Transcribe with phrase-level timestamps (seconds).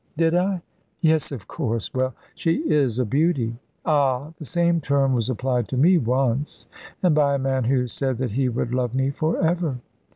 [0.17, 0.63] "Did I?
[1.01, 1.93] Yes, of course.
[1.93, 4.33] Well, she is a beauty." "Ah!
[4.39, 6.65] The same term was applied to me once
[7.03, 9.77] and by a man who said that he would love me for ever."